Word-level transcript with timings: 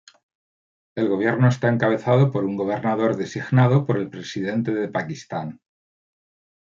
El 0.95 1.09
gobierno 1.09 1.47
está 1.47 1.69
encabezado 1.69 2.31
por 2.31 2.43
un 2.43 2.55
gobernador 2.57 3.15
designado 3.17 3.85
por 3.85 3.99
el 3.99 4.09
presidente 4.09 4.73
de 4.73 4.87
Pakistán. 4.89 5.61